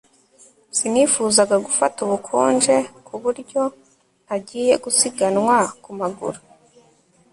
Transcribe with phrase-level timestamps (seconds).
[0.77, 3.61] Sinifuzaga gufata ubukonje ku buryo
[4.23, 6.39] ntagiye gusiganwa ku maguru